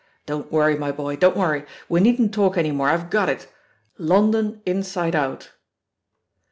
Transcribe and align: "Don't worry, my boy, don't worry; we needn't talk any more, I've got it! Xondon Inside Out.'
"Don't 0.25 0.51
worry, 0.51 0.75
my 0.79 0.91
boy, 0.91 1.15
don't 1.15 1.37
worry; 1.37 1.63
we 1.87 1.99
needn't 1.99 2.33
talk 2.33 2.57
any 2.57 2.71
more, 2.71 2.89
I've 2.89 3.11
got 3.11 3.29
it! 3.29 3.45
Xondon 3.99 4.59
Inside 4.65 5.13
Out.' 5.15 5.51